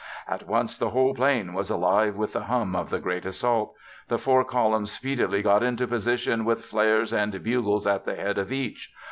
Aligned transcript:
At 0.27 0.47
once 0.47 0.79
the 0.79 0.89
whole 0.89 1.13
plain 1.13 1.53
was 1.53 1.69
alive 1.69 2.15
with 2.17 2.33
the 2.33 2.45
hum 2.45 2.75
of 2.75 2.89
the 2.89 2.97
great 2.97 3.23
assault. 3.23 3.75
The 4.07 4.17
four 4.17 4.43
columns 4.43 4.91
speedily 4.91 5.43
got 5.43 5.61
into 5.61 5.85
position 5.85 6.43
with 6.43 6.65
flares 6.65 7.13
and 7.13 7.43
bugles 7.43 7.85
at 7.85 8.05
the 8.05 8.15
head 8.15 8.39
of 8.39 8.51
each. 8.51 8.91